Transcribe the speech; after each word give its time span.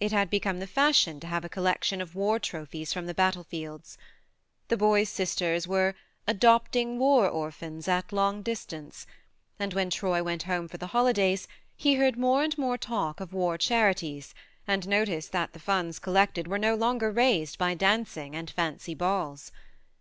It 0.00 0.10
had 0.10 0.28
become 0.28 0.58
the 0.58 0.66
fashion 0.66 1.20
to 1.20 1.26
have 1.28 1.44
a 1.44 1.48
collection 1.48 2.00
of 2.00 2.16
war 2.16 2.40
trophies 2.40 2.92
from 2.92 3.06
the 3.06 3.14
battlefields. 3.14 3.96
The 4.66 4.76
boys' 4.76 5.08
sisters 5.08 5.68
were 5.68 5.94
"adopting 6.26 6.98
war 6.98 7.28
orphans" 7.28 7.86
at 7.86 8.12
long 8.12 8.42
distance, 8.42 9.06
and 9.60 9.72
when 9.72 9.88
Troy 9.88 10.20
went 10.20 10.42
home 10.50 10.66
for 10.66 10.78
the 10.78 10.88
holidays 10.88 11.46
he 11.76 11.94
heard 11.94 12.18
more 12.18 12.42
and 12.42 12.58
more 12.58 12.76
talk 12.76 13.20
of 13.20 13.32
war 13.32 13.56
charities, 13.56 14.34
and 14.66 14.88
noticed 14.88 15.30
that 15.30 15.52
the 15.52 15.60
funds 15.60 16.00
collected 16.00 16.48
were 16.48 16.58
no 16.58 16.74
longer 16.74 17.12
raised 17.12 17.56
by 17.56 17.72
dancing 17.74 18.34
and 18.34 18.50
fancy 18.50 18.96
balls. 18.96 19.52